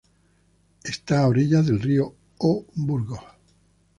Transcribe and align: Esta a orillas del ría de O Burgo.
Esta 0.83 1.19
a 1.19 1.27
orillas 1.27 1.67
del 1.67 1.79
ría 1.79 2.01
de 2.01 2.09
O 2.39 2.65
Burgo. 2.73 3.21